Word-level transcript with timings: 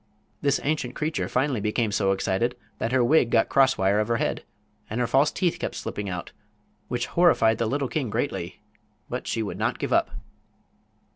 This 0.41 0.59
ancient 0.63 0.95
creature 0.95 1.29
finally 1.29 1.59
became 1.61 1.91
so 1.91 2.11
excited 2.11 2.57
that 2.79 2.91
her 2.91 3.03
wig 3.03 3.29
got 3.29 3.49
crosswise 3.49 4.01
of 4.01 4.07
her 4.07 4.17
head 4.17 4.43
and 4.89 4.99
her 4.99 5.05
false 5.05 5.29
teeth 5.31 5.59
kept 5.59 5.75
slipping 5.75 6.09
out, 6.09 6.31
which 6.87 7.05
horrified 7.05 7.59
the 7.59 7.67
little 7.67 7.87
king 7.87 8.09
greatly; 8.09 8.61
but 9.11 9.27
she 9.27 9.43
would 9.43 9.59
not 9.59 9.77
give 9.77 9.93
up. 9.93 10.09